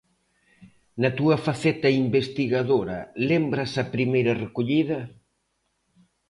Na 1.01 1.09
túa 1.17 1.37
faceta 1.47 1.89
investigadora, 2.03 2.97
lembras 3.29 3.71
a 3.81 3.85
primeira 3.95 4.33
recollida? 4.43 4.99